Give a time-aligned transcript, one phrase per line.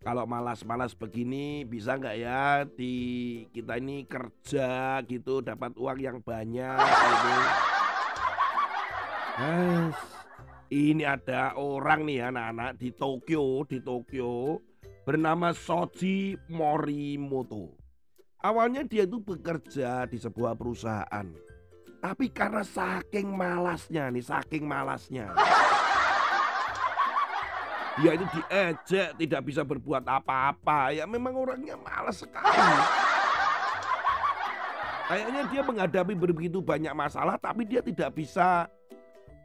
[0.00, 2.94] kalau malas-malas begini bisa nggak ya di
[3.52, 7.36] kita ini kerja gitu dapat uang yang banyak gitu.
[9.40, 9.96] Guys,
[10.68, 14.60] ini ada orang nih anak-anak di Tokyo, di Tokyo
[15.04, 17.76] bernama Soji Morimoto.
[18.40, 21.28] Awalnya dia itu bekerja di sebuah perusahaan.
[22.00, 25.36] Tapi karena saking malasnya nih, saking malasnya.
[27.98, 30.94] Dia itu diejek, tidak bisa berbuat apa-apa.
[30.94, 32.54] Ya memang orangnya malas sekali.
[35.10, 38.70] Kayaknya dia menghadapi begitu banyak masalah tapi dia tidak bisa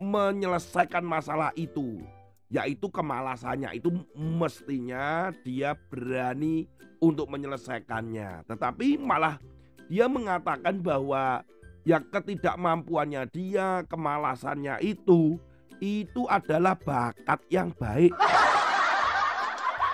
[0.00, 2.00] menyelesaikan masalah itu.
[2.48, 6.64] Yaitu kemalasannya itu mestinya dia berani
[6.98, 8.48] untuk menyelesaikannya.
[8.48, 9.36] Tetapi malah
[9.92, 11.44] dia mengatakan bahwa
[11.84, 15.36] ya ketidakmampuannya dia, kemalasannya itu
[15.80, 18.12] itu adalah bakat yang baik.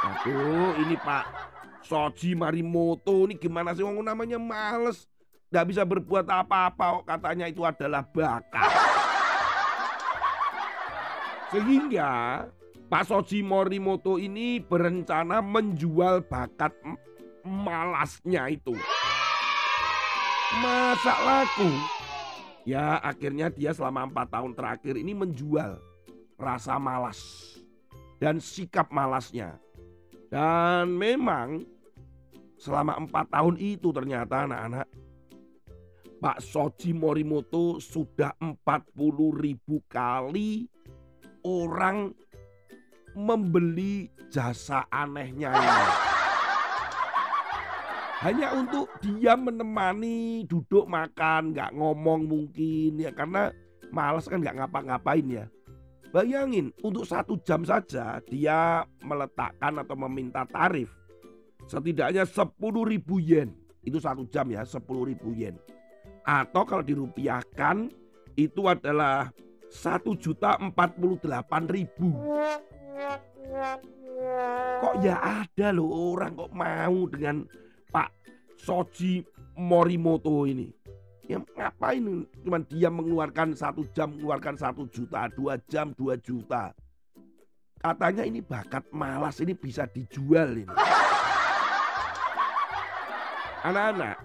[0.00, 1.24] Aduh, ini Pak
[1.84, 5.08] Soji Marimoto ini gimana sih wong namanya males,
[5.50, 8.70] nggak bisa berbuat apa-apa katanya itu adalah bakat.
[11.50, 12.46] Sehingga
[12.86, 16.70] Pak Soji Morimoto ini berencana menjual bakat
[17.42, 18.74] malasnya itu.
[20.62, 21.99] Masa laku?
[22.68, 25.80] Ya akhirnya dia selama empat tahun terakhir ini menjual
[26.36, 27.20] rasa malas
[28.20, 29.56] dan sikap malasnya.
[30.30, 31.64] Dan memang
[32.60, 34.86] selama empat tahun itu ternyata anak-anak
[36.20, 38.60] Pak Soji Morimoto sudah 40
[39.40, 40.68] ribu kali
[41.40, 42.12] orang
[43.16, 46.09] membeli jasa anehnya ini.
[48.20, 53.48] Hanya untuk dia menemani duduk makan, nggak ngomong mungkin ya karena
[53.88, 55.48] males kan nggak ngapa-ngapain ya.
[56.12, 60.92] Bayangin untuk satu jam saja dia meletakkan atau meminta tarif
[61.64, 63.56] setidaknya 10 ribu yen.
[63.80, 65.56] Itu satu jam ya 10 ribu yen.
[66.26, 67.88] Atau kalau dirupiahkan
[68.36, 69.32] itu adalah
[69.70, 72.10] satu juta empat puluh delapan ribu.
[74.82, 77.46] Kok ya ada loh orang kok mau dengan
[77.90, 78.10] Pak
[78.56, 79.26] Soji
[79.58, 80.70] Morimoto ini.
[81.26, 86.74] Ya ngapain cuman dia mengeluarkan satu jam mengeluarkan satu juta, dua jam dua juta.
[87.80, 90.74] Katanya ini bakat malas ini bisa dijual ini.
[93.60, 94.16] Anak-anak,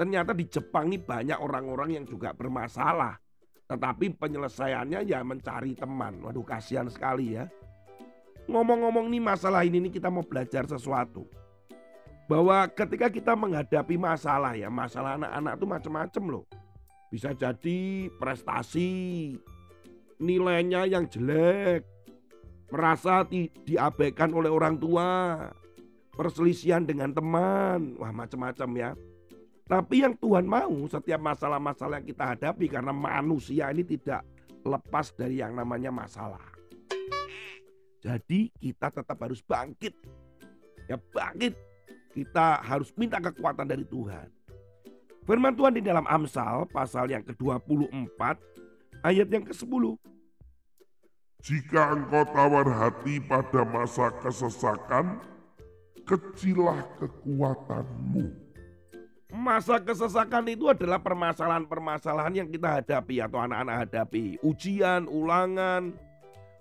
[0.00, 3.16] ternyata di Jepang ini banyak orang-orang yang juga bermasalah.
[3.68, 6.24] Tetapi penyelesaiannya ya mencari teman.
[6.24, 7.44] Waduh kasihan sekali ya.
[8.48, 11.28] Ngomong-ngomong nih masalah ini nih kita mau belajar sesuatu.
[12.28, 16.44] Bahwa ketika kita menghadapi masalah ya, masalah anak-anak itu macam-macam loh.
[17.08, 19.32] Bisa jadi prestasi,
[20.20, 21.88] nilainya yang jelek,
[22.68, 25.40] merasa di, diabaikan oleh orang tua,
[26.12, 28.90] perselisihan dengan teman, wah macam-macam ya.
[29.68, 34.24] Tapi yang Tuhan mau setiap masalah-masalah yang kita hadapi karena manusia ini tidak
[34.64, 36.40] lepas dari yang namanya masalah.
[38.00, 39.92] Jadi kita tetap harus bangkit.
[40.88, 41.67] Ya bangkit.
[42.18, 44.26] Kita harus minta kekuatan dari Tuhan.
[45.22, 48.18] Firman Tuhan di dalam Amsal pasal yang ke-24
[49.06, 49.94] ayat yang ke-10.
[51.46, 55.22] Jika engkau tawar hati pada masa kesesakan,
[56.02, 58.34] kecilah kekuatanmu.
[59.30, 64.42] Masa kesesakan itu adalah permasalahan-permasalahan yang kita hadapi atau anak-anak hadapi.
[64.42, 65.94] Ujian, ulangan,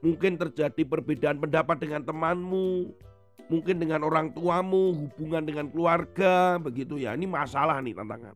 [0.00, 2.88] mungkin terjadi perbedaan pendapat dengan temanmu,
[3.50, 7.16] mungkin dengan orang tuamu, hubungan dengan keluarga, begitu ya.
[7.16, 8.34] Ini masalah nih tantangan.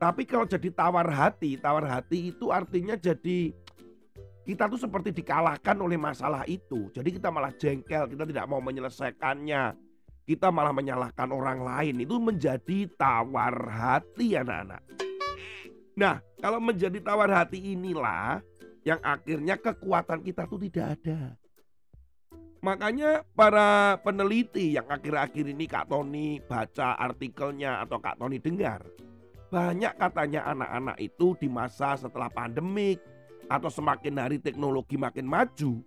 [0.00, 3.52] Tapi kalau jadi tawar hati, tawar hati itu artinya jadi
[4.48, 6.88] kita tuh seperti dikalahkan oleh masalah itu.
[6.90, 9.76] Jadi kita malah jengkel, kita tidak mau menyelesaikannya.
[10.24, 12.02] Kita malah menyalahkan orang lain.
[12.02, 14.82] Itu menjadi tawar hati anak-anak.
[15.98, 18.40] Nah, kalau menjadi tawar hati inilah
[18.86, 21.39] yang akhirnya kekuatan kita tuh tidak ada.
[22.60, 28.84] Makanya para peneliti yang akhir-akhir ini Kak Tony baca artikelnya atau Kak Tony dengar.
[29.48, 33.00] Banyak katanya anak-anak itu di masa setelah pandemik
[33.48, 35.80] atau semakin hari teknologi makin maju.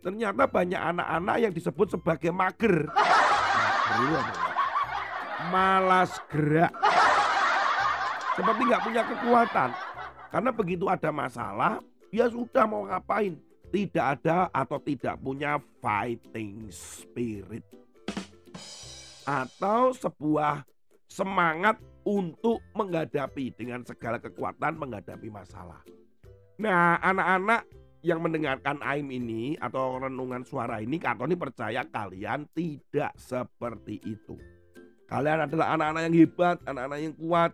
[0.00, 2.88] Ternyata banyak anak-anak yang disebut sebagai mager.
[5.52, 6.72] Malas gerak.
[8.32, 9.70] Seperti nggak punya kekuatan.
[10.32, 11.78] Karena begitu ada masalah,
[12.10, 13.38] ya sudah mau ngapain.
[13.74, 17.66] Tidak ada atau tidak punya fighting spirit.
[19.26, 20.62] Atau sebuah
[21.10, 25.82] semangat untuk menghadapi dengan segala kekuatan menghadapi masalah.
[26.54, 27.66] Nah, anak-anak
[28.06, 34.38] yang mendengarkan AIM ini atau renungan suara ini, Kak Tony percaya kalian tidak seperti itu.
[35.10, 37.50] Kalian adalah anak-anak yang hebat, anak-anak yang kuat,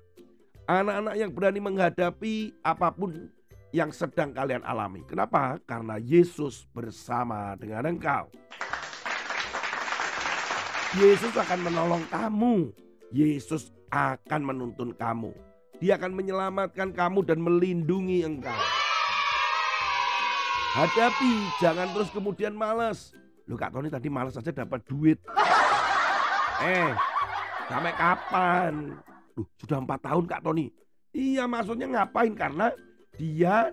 [0.69, 3.40] anak-anak yang berani menghadapi apa pun
[3.71, 5.07] yang sedang kalian alami.
[5.07, 5.59] Kenapa?
[5.63, 8.27] Karena Yesus bersama dengan engkau.
[10.99, 12.75] Yesus akan menolong kamu.
[13.15, 15.31] Yesus akan menuntun kamu.
[15.79, 18.61] Dia akan menyelamatkan kamu dan melindungi engkau.
[20.71, 23.15] Hadapi, jangan terus kemudian males.
[23.47, 25.19] Lu Kak Tony tadi males aja dapat duit.
[26.63, 26.93] Eh,
[27.67, 28.99] sampai kapan?
[29.35, 30.71] Duh, sudah empat tahun Kak Tony.
[31.11, 32.35] Iya maksudnya ngapain?
[32.39, 32.71] Karena
[33.21, 33.69] dia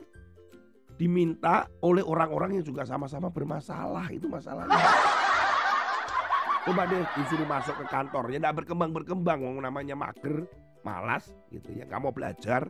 [1.00, 4.12] diminta oleh orang-orang yang juga sama-sama bermasalah.
[4.12, 4.76] Itu masalahnya.
[6.68, 10.44] Coba deh disuruh masuk ke kantor ya tidak berkembang-berkembang wong namanya mager,
[10.84, 12.68] malas gitu ya, kamu belajar.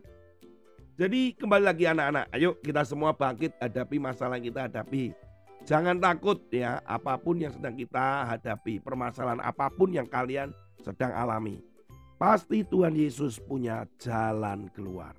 [1.02, 5.18] Jadi kembali lagi anak-anak, ayo kita semua bangkit hadapi masalah yang kita hadapi.
[5.66, 11.10] Jangan takut ya, apa pun yang sedang kita hadapi, permasalahan apa pun yang kalian sedang
[11.18, 11.58] alami.
[12.22, 15.18] Pasti Tuhan Yesus punya jalan keluar.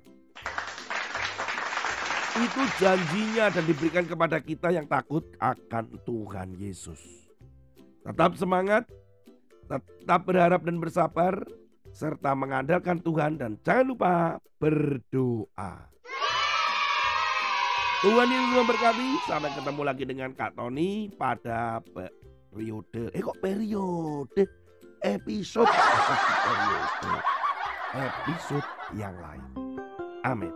[2.39, 6.99] Itu janjinya dan diberikan kepada kita yang takut akan Tuhan Yesus.
[8.07, 8.87] Tetap semangat,
[9.67, 11.35] tetap berharap dan bersabar,
[11.91, 14.13] serta mengandalkan Tuhan dan jangan lupa
[14.55, 15.89] berdoa.
[17.99, 19.09] Tuhan yang memberkati.
[19.27, 23.11] Sampai ketemu lagi dengan Kak Tony pada periode.
[23.11, 24.43] Eh kok periode?
[25.03, 25.67] Episode.
[26.47, 27.11] periode.
[27.99, 29.43] Episode yang lain.
[30.23, 30.55] Amin.